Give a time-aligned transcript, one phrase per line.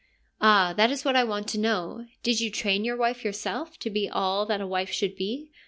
[0.41, 2.07] 'Ah, that is what I want to know.
[2.23, 5.51] Did you train your wife yourself to be all that a wife should be